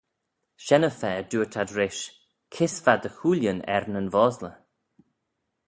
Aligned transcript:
Shen 0.65 0.87
y 0.89 0.91
fa 0.99 1.11
dooyrt 1.29 1.55
ad 1.61 1.69
rish, 1.79 2.01
Kys 2.53 2.75
va 2.83 2.93
dty 3.01 3.11
hooillyn 3.17 3.65
er 3.75 3.83
nyn 3.91 4.11
vosley? 4.15 4.55